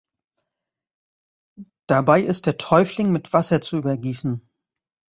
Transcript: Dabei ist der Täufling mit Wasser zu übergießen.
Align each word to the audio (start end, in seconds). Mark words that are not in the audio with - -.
Dabei 1.85 2.21
ist 2.23 2.47
der 2.47 2.57
Täufling 2.57 3.11
mit 3.11 3.33
Wasser 3.33 3.61
zu 3.61 3.77
übergießen. 3.77 4.41